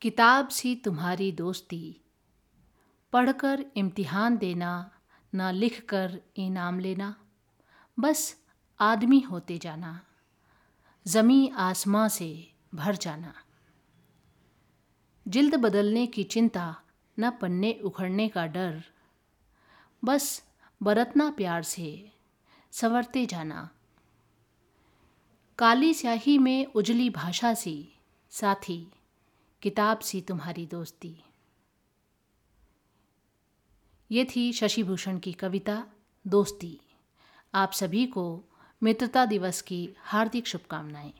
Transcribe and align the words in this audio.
किताब 0.00 0.48
सी 0.48 0.76
तुम्हारी 0.76 1.32
दोस्ती। 1.32 2.00
पढ़कर 3.12 3.66
इम्तिहान 3.76 4.36
देना, 4.36 4.90
ना 5.34 5.50
लिख 5.50 5.86
कर 5.88 6.20
इनाम 6.36 6.78
लेना। 6.78 7.14
बस 8.00 8.36
आदमी 8.80 9.20
होते 9.20 9.58
जाना 9.58 10.00
ज़मी 11.06 11.52
आसमां 11.56 12.08
से 12.08 12.52
भर 12.74 12.96
जाना। 12.96 13.34
जिल्द 15.28 15.54
बदलने 15.54 16.06
की 16.06 16.24
चिंता, 16.24 16.82
न 17.18 17.30
पन्ने 17.30 17.72
उखड़ने 17.72 18.28
का 18.28 18.46
डर। 18.46 18.84
बस 20.04 20.42
बरतना 20.82 21.30
प्यार 21.30 21.62
से 21.62 22.12
संवरते 22.72 23.26
जाना। 23.26 23.70
काली 25.58 25.94
स्याही 25.94 26.38
में 26.38 26.66
उजली 26.66 27.10
भाषा 27.10 27.54
सी 27.54 27.92
साथी। 28.30 28.92
किताब 29.62 29.98
सी 29.98 30.20
तुम्हारी 30.20 30.66
दोस्ती। 30.66 31.24
ये 34.10 34.24
थी 34.24 34.52
शशिभूषण 34.52 35.18
की 35.18 35.32
कविता, 35.32 35.86
दोस्ती। 36.26 36.80
आप 37.54 37.72
सभी 37.72 38.06
को 38.06 38.44
मित्रता 38.82 39.24
दिवस 39.24 39.62
की 39.62 39.90
हार्दिक 39.98 40.46
शुभकामनाएँ। 40.46 41.14